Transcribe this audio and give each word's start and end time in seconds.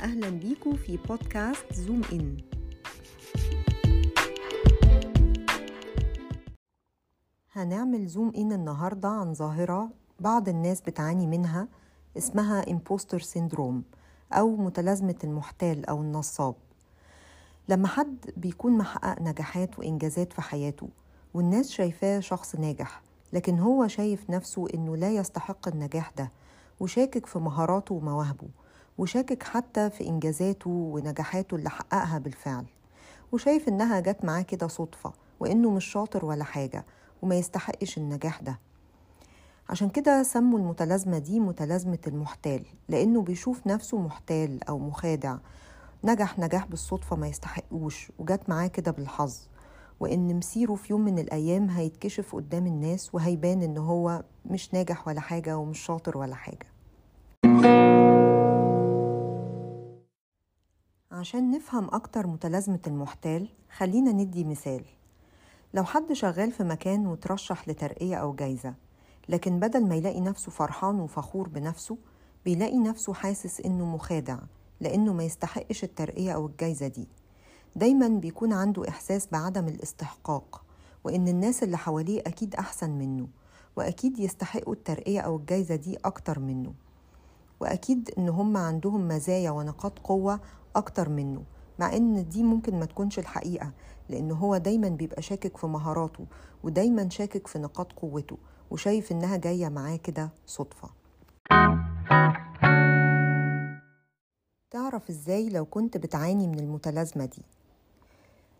أهلا 0.00 0.28
بيكم 0.30 0.76
في 0.76 0.96
بودكاست 0.96 1.72
زوم 1.72 2.02
إن. 2.12 2.36
هنعمل 7.52 8.06
زوم 8.06 8.32
إن 8.36 8.52
النهاردة 8.52 9.08
عن 9.08 9.34
ظاهرة 9.34 9.90
بعض 10.20 10.48
الناس 10.48 10.80
بتعاني 10.80 11.26
منها 11.26 11.68
اسمها 12.18 12.62
imposter 12.62 13.18
syndrome 13.34 13.82
أو 14.32 14.56
متلازمة 14.56 15.14
المحتال 15.24 15.86
أو 15.86 16.00
النصاب. 16.00 16.54
لما 17.68 17.88
حد 17.88 18.16
بيكون 18.36 18.78
محقق 18.78 19.22
نجاحات 19.22 19.78
وإنجازات 19.78 20.32
في 20.32 20.42
حياته 20.42 20.88
والناس 21.34 21.70
شايفاه 21.70 22.20
شخص 22.20 22.56
ناجح 22.56 23.02
لكن 23.32 23.58
هو 23.58 23.86
شايف 23.88 24.30
نفسه 24.30 24.66
إنه 24.74 24.96
لا 24.96 25.10
يستحق 25.14 25.68
النجاح 25.68 26.10
ده 26.18 26.32
وشاكك 26.80 27.26
في 27.26 27.38
مهاراته 27.38 27.94
ومواهبه. 27.94 28.48
وشاكك 28.98 29.42
حتى 29.42 29.90
في 29.90 30.06
إنجازاته 30.08 30.70
ونجاحاته 30.70 31.54
اللي 31.54 31.70
حققها 31.70 32.18
بالفعل. 32.18 32.64
وشايف 33.32 33.68
إنها 33.68 34.00
جت 34.00 34.24
معاه 34.24 34.42
كده 34.42 34.66
صدفة 34.68 35.12
وإنه 35.40 35.70
مش 35.70 35.84
شاطر 35.84 36.24
ولا 36.24 36.44
حاجة 36.44 36.84
وما 37.22 37.34
يستحقش 37.34 37.98
النجاح 37.98 38.40
ده. 38.40 38.58
عشان 39.68 39.88
كده 39.88 40.22
سموا 40.22 40.58
المتلازمة 40.58 41.18
دي 41.18 41.40
متلازمة 41.40 41.98
المحتال 42.06 42.62
لأنه 42.88 43.22
بيشوف 43.22 43.66
نفسه 43.66 43.98
محتال 43.98 44.64
أو 44.68 44.78
مخادع. 44.78 45.36
نجح 46.04 46.38
نجاح 46.38 46.66
بالصدفة 46.66 47.16
ما 47.16 47.28
يستحقوش 47.28 48.12
وجت 48.18 48.48
معاه 48.48 48.66
كده 48.66 48.90
بالحظ. 48.90 49.36
وإن 50.00 50.36
مسيره 50.36 50.74
في 50.74 50.92
يوم 50.92 51.00
من 51.00 51.18
الأيام 51.18 51.70
هيتكشف 51.70 52.34
قدام 52.34 52.66
الناس 52.66 53.14
وهيبان 53.14 53.62
إن 53.62 53.78
هو 53.78 54.22
مش 54.46 54.74
ناجح 54.74 55.08
ولا 55.08 55.20
حاجة 55.20 55.58
ومش 55.58 55.78
شاطر 55.78 56.18
ولا 56.18 56.34
حاجة. 56.34 56.66
عشان 61.18 61.50
نفهم 61.50 61.84
أكتر 61.94 62.26
متلازمة 62.26 62.78
المحتال 62.86 63.48
خلينا 63.76 64.12
ندي 64.12 64.44
مثال. 64.44 64.84
لو 65.74 65.84
حد 65.84 66.12
شغال 66.12 66.52
في 66.52 66.64
مكان 66.64 67.06
وترشح 67.06 67.68
لترقية 67.68 68.16
أو 68.16 68.32
جايزة 68.34 68.74
لكن 69.28 69.60
بدل 69.60 69.88
ما 69.88 69.94
يلاقي 69.94 70.20
نفسه 70.20 70.50
فرحان 70.50 71.00
وفخور 71.00 71.48
بنفسه 71.48 71.98
بيلاقي 72.44 72.78
نفسه 72.78 73.14
حاسس 73.14 73.60
إنه 73.60 73.84
مخادع 73.84 74.38
لأنه 74.80 75.12
ما 75.12 75.24
يستحقش 75.24 75.84
الترقية 75.84 76.32
أو 76.32 76.46
الجايزة 76.46 76.88
دي. 76.88 77.08
دايما 77.76 78.08
بيكون 78.08 78.52
عنده 78.52 78.88
إحساس 78.88 79.28
بعدم 79.32 79.68
الاستحقاق 79.68 80.64
وإن 81.04 81.28
الناس 81.28 81.62
اللي 81.62 81.78
حواليه 81.78 82.20
أكيد 82.20 82.54
أحسن 82.54 82.90
منه 82.90 83.28
وأكيد 83.76 84.18
يستحقوا 84.18 84.74
الترقية 84.74 85.20
أو 85.20 85.36
الجايزة 85.36 85.76
دي 85.76 85.96
أكتر 86.04 86.38
منه. 86.38 86.74
وأكيد 87.60 88.10
إن 88.18 88.28
هم 88.28 88.56
عندهم 88.56 89.08
مزايا 89.08 89.50
ونقاط 89.50 89.98
قوة 89.98 90.40
أكتر 90.76 91.08
منه 91.08 91.42
مع 91.78 91.96
إن 91.96 92.28
دي 92.28 92.42
ممكن 92.42 92.78
ما 92.78 92.84
تكونش 92.84 93.18
الحقيقة 93.18 93.72
لأن 94.08 94.30
هو 94.32 94.56
دايما 94.56 94.88
بيبقى 94.88 95.22
شاكك 95.22 95.56
في 95.56 95.66
مهاراته 95.66 96.26
ودايما 96.62 97.08
شاكك 97.08 97.46
في 97.46 97.58
نقاط 97.58 97.92
قوته 97.92 98.38
وشايف 98.70 99.12
إنها 99.12 99.36
جاية 99.36 99.68
معاه 99.68 99.96
كده 99.96 100.30
صدفة. 100.46 100.88
تعرف 104.70 105.10
إزاي 105.10 105.48
لو 105.48 105.64
كنت 105.64 105.96
بتعاني 105.96 106.46
من 106.46 106.58
المتلازمة 106.58 107.24
دي؟ 107.24 107.42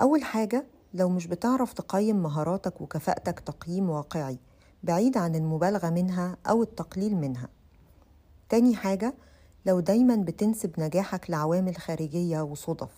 أول 0.00 0.22
حاجة 0.24 0.66
لو 0.94 1.08
مش 1.08 1.26
بتعرف 1.26 1.72
تقيم 1.72 2.22
مهاراتك 2.22 2.80
وكفاءتك 2.80 3.40
تقييم 3.40 3.90
واقعي 3.90 4.38
بعيد 4.82 5.16
عن 5.16 5.34
المبالغة 5.34 5.90
منها 5.90 6.36
أو 6.46 6.62
التقليل 6.62 7.16
منها. 7.16 7.48
تاني 8.50 8.76
حاجة 8.76 9.14
لو 9.66 9.80
دايما 9.80 10.16
بتنسب 10.16 10.80
نجاحك 10.80 11.30
لعوامل 11.30 11.76
خارجية 11.76 12.40
وصدف. 12.40 12.90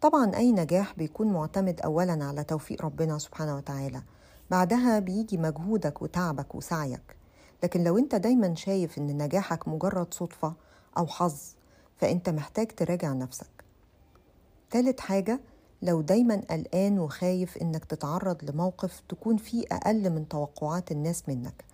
طبعا 0.00 0.36
أي 0.36 0.52
نجاح 0.52 0.94
بيكون 0.94 1.32
معتمد 1.32 1.80
أولا 1.80 2.24
على 2.24 2.44
توفيق 2.44 2.84
ربنا 2.84 3.18
سبحانه 3.18 3.56
وتعالى. 3.56 4.02
بعدها 4.50 4.98
بيجي 4.98 5.38
مجهودك 5.38 6.02
وتعبك 6.02 6.54
وسعيك. 6.54 7.16
لكن 7.62 7.84
لو 7.84 7.98
أنت 7.98 8.14
دايما 8.14 8.54
شايف 8.54 8.98
إن 8.98 9.22
نجاحك 9.22 9.68
مجرد 9.68 10.14
صدفة 10.14 10.54
أو 10.98 11.06
حظ 11.06 11.40
فأنت 11.96 12.28
محتاج 12.28 12.66
تراجع 12.66 13.12
نفسك. 13.12 13.64
تالت 14.70 15.00
حاجة 15.00 15.40
لو 15.82 16.00
دايما 16.00 16.42
قلقان 16.50 16.98
وخايف 16.98 17.56
إنك 17.56 17.84
تتعرض 17.84 18.50
لموقف 18.50 19.02
تكون 19.08 19.36
فيه 19.36 19.64
أقل 19.72 20.10
من 20.10 20.28
توقعات 20.28 20.92
الناس 20.92 21.28
منك. 21.28 21.64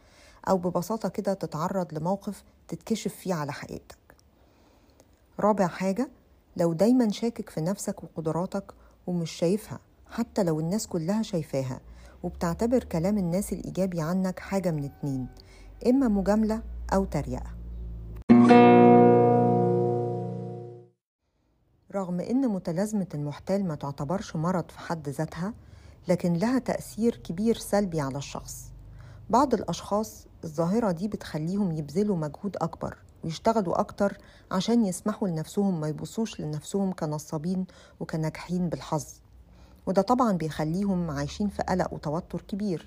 أو 0.49 0.59
ببساطة 0.59 1.09
كده 1.09 1.35
تتعرض 1.35 1.95
لموقف 1.95 2.43
تتكشف 2.69 3.15
فيه 3.15 3.35
على 3.35 3.53
حقيقتك. 3.53 3.99
رابع 5.41 5.67
حاجة 5.67 6.11
لو 6.57 6.73
دايما 6.73 7.09
شاكك 7.11 7.51
في 7.51 7.61
نفسك 7.61 8.05
وقدراتك 8.05 8.73
ومش 9.07 9.31
شايفها 9.31 9.79
حتى 10.11 10.43
لو 10.43 10.61
الناس 10.61 10.87
كلها 10.87 11.23
شايفاها 11.23 11.81
وبتعتبر 12.23 12.85
كلام 12.85 13.19
الناس 13.19 13.53
الإيجابي 13.53 14.01
عنك 14.01 14.39
حاجة 14.39 14.71
من 14.71 14.85
اتنين 14.85 15.27
إما 15.87 16.09
مجاملة 16.09 16.63
أو 16.93 17.05
تريقة. 17.05 17.55
رغم 21.95 22.21
إن 22.21 22.49
متلازمة 22.49 23.07
المحتال 23.15 23.65
ما 23.69 23.75
تعتبرش 23.75 24.37
مرض 24.37 24.71
في 24.71 24.79
حد 24.79 25.09
ذاتها 25.09 25.55
لكن 26.09 26.33
لها 26.33 26.59
تأثير 26.59 27.17
كبير 27.17 27.57
سلبي 27.57 28.01
على 28.01 28.19
الشخص. 28.19 28.73
بعض 29.31 29.55
الأشخاص 29.55 30.27
الظاهرة 30.45 30.91
دي 30.91 31.09
بتخليهم 31.09 31.73
يبذلوا 31.73 32.17
مجهود 32.17 32.57
أكبر 32.57 32.97
ويشتغلوا 33.25 33.81
أكتر 33.81 34.19
عشان 34.51 34.85
يسمحوا 34.87 35.29
لنفسهم 35.29 35.81
ما 35.81 35.89
يبصوش 35.89 36.41
لنفسهم 36.41 36.93
كنصابين 36.93 37.67
وكناجحين 38.01 38.69
بالحظ. 38.69 39.05
وده 39.87 40.03
طبعا 40.03 40.33
بيخليهم 40.33 41.11
عايشين 41.11 41.49
في 41.49 41.63
قلق 41.63 41.93
وتوتر 41.95 42.41
كبير. 42.49 42.87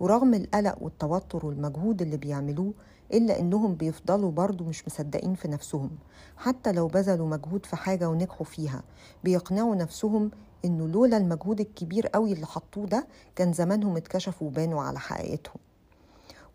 ورغم 0.00 0.34
القلق 0.34 0.76
والتوتر 0.80 1.46
والمجهود 1.46 2.02
اللي 2.02 2.16
بيعملوه 2.16 2.72
إلا 3.12 3.38
إنهم 3.38 3.74
بيفضلوا 3.74 4.30
برضو 4.30 4.64
مش 4.64 4.86
مصدقين 4.86 5.34
في 5.34 5.48
نفسهم. 5.48 5.90
حتى 6.36 6.72
لو 6.72 6.86
بذلوا 6.86 7.28
مجهود 7.28 7.66
في 7.66 7.76
حاجة 7.76 8.08
ونجحوا 8.08 8.46
فيها 8.46 8.82
بيقنعوا 9.24 9.74
نفسهم 9.74 10.30
إنه 10.64 10.88
لولا 10.88 11.16
المجهود 11.16 11.60
الكبير 11.60 12.06
قوي 12.06 12.32
اللي 12.32 12.46
حطوه 12.46 12.86
ده 12.86 13.06
كان 13.36 13.52
زمانهم 13.52 13.96
اتكشفوا 13.96 14.46
وبانوا 14.46 14.82
على 14.82 14.98
حقيقتهم. 14.98 15.67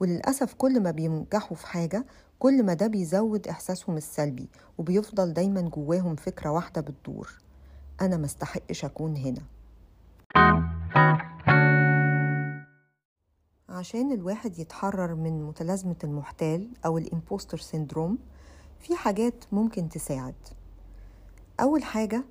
وللأسف 0.04 0.54
كل 0.54 0.80
ما 0.84 0.92
بينجحوا 0.92 1.58
في 1.58 1.68
حاجة 1.68 2.06
كل 2.40 2.64
ما 2.64 2.74
ده 2.74 2.88
بيزود 2.88 3.48
إحساسهم 3.48 3.98
السلبي 3.98 4.50
وبيفضل 4.78 5.34
دايما 5.34 5.62
جواهم 5.62 6.16
فكرة 6.16 6.50
واحدة 6.50 6.82
بتدور 6.82 7.38
أنا 8.02 8.18
مستحقش 8.18 8.86
أكون 8.86 9.16
هنا. 9.18 9.42
عشان 13.70 14.12
الواحد 14.12 14.60
يتحرر 14.60 15.16
من 15.16 15.44
متلازمة 15.44 15.96
المحتال 16.04 16.70
أو 16.86 16.98
ال 16.98 17.04
imposter 17.04 17.58
syndrome 17.58 18.18
في 18.80 18.96
حاجات 18.96 19.46
ممكن 19.52 19.90
تساعد. 19.90 20.36
أول 21.60 21.84
حاجة 21.84 22.24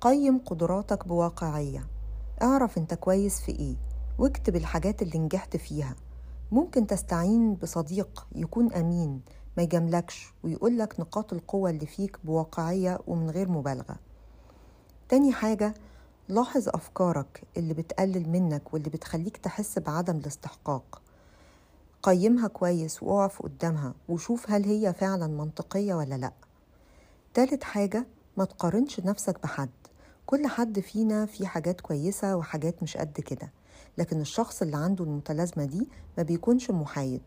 قيم 0.00 0.38
قدراتك 0.38 1.08
بواقعية. 1.08 1.86
اعرف 2.42 2.78
أنت 2.78 2.94
كويس 2.94 3.40
في 3.40 3.52
إيه 3.52 3.76
واكتب 4.18 4.56
الحاجات 4.56 5.02
اللي 5.02 5.18
نجحت 5.18 5.56
فيها. 5.56 5.96
ممكن 6.52 6.86
تستعين 6.86 7.54
بصديق 7.54 8.26
يكون 8.34 8.72
أمين 8.72 9.20
ما 9.56 9.62
يجاملكش 9.62 10.32
ويقولك 10.44 11.00
نقاط 11.00 11.32
القوة 11.32 11.70
اللي 11.70 11.86
فيك 11.86 12.18
بواقعية 12.24 12.98
ومن 13.06 13.30
غير 13.30 13.48
مبالغة. 13.48 13.96
تاني 15.08 15.32
حاجة 15.32 15.74
لاحظ 16.28 16.68
أفكارك 16.68 17.42
اللي 17.56 17.74
بتقلل 17.74 18.28
منك 18.28 18.74
واللي 18.74 18.90
بتخليك 18.90 19.36
تحس 19.36 19.78
بعدم 19.78 20.16
الاستحقاق. 20.16 21.02
قيمها 22.02 22.48
كويس 22.48 23.02
وقف 23.02 23.42
قدامها 23.42 23.94
وشوف 24.08 24.50
هل 24.50 24.64
هي 24.64 24.92
فعلا 24.92 25.26
منطقية 25.26 25.94
ولا 25.94 26.14
لأ. 26.14 26.32
تالت 27.34 27.64
حاجة 27.64 28.06
ما 28.36 28.44
تقارنش 28.44 29.00
نفسك 29.00 29.42
بحد. 29.42 29.70
كل 30.26 30.46
حد 30.46 30.80
فينا 30.80 31.26
فيه 31.26 31.46
حاجات 31.46 31.80
كويسة 31.80 32.36
وحاجات 32.36 32.82
مش 32.82 32.96
قد 32.96 33.20
كده. 33.20 33.50
لكن 33.98 34.20
الشخص 34.20 34.62
اللي 34.62 34.76
عنده 34.76 35.04
المتلازمة 35.04 35.64
دي 35.64 35.88
ما 36.18 36.22
بيكونش 36.22 36.70
محايد 36.70 37.22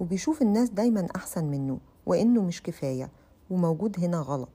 وبيشوف 0.00 0.42
الناس 0.42 0.68
دايما 0.70 1.08
أحسن 1.16 1.44
منه 1.44 1.78
وإنه 2.06 2.42
مش 2.42 2.62
كفاية 2.62 3.10
وموجود 3.50 4.00
هنا 4.04 4.18
غلط. 4.18 4.48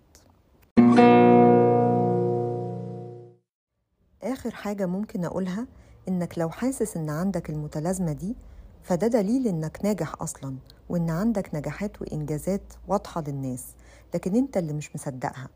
آخر 4.23 4.51
حاجة 4.51 4.85
ممكن 4.85 5.25
أقولها 5.25 5.67
إنك 6.07 6.37
لو 6.39 6.49
حاسس 6.49 6.97
إن 6.97 7.09
عندك 7.09 7.49
المتلازمة 7.49 8.11
دي 8.13 8.35
فده 8.83 9.07
دليل 9.07 9.47
إنك 9.47 9.79
ناجح 9.83 10.21
أصلا 10.21 10.55
وإن 10.89 11.09
عندك 11.09 11.55
نجاحات 11.55 12.01
وإنجازات 12.01 12.73
واضحة 12.87 13.23
للناس 13.27 13.65
لكن 14.13 14.35
أنت 14.35 14.57
اللي 14.57 14.73
مش 14.73 14.95
مصدقها. 14.95 15.49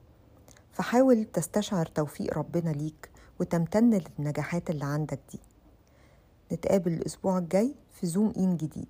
فحاول 0.72 1.26
تستشعر 1.26 1.86
توفيق 1.86 2.38
ربنا 2.38 2.70
ليك 2.70 3.10
وتمتن 3.40 3.90
للنجاحات 4.20 4.70
اللي 4.70 4.86
عندك 4.86 5.20
دي. 5.32 5.40
نتقابل 6.54 6.94
الأسبوع 6.94 7.38
الجاي 7.38 7.76
في 7.92 8.08
زوم 8.08 8.34
إن 8.38 8.58
جديد. 8.58 8.88